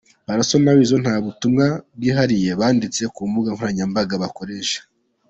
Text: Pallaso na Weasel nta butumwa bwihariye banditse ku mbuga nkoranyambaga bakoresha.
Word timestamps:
Pallaso 0.25 0.55
na 0.59 0.71
Weasel 0.77 0.99
nta 1.03 1.15
butumwa 1.23 1.65
bwihariye 1.95 2.49
banditse 2.59 3.01
ku 3.15 3.21
mbuga 3.29 3.49
nkoranyambaga 3.55 4.15
bakoresha. 4.23 4.79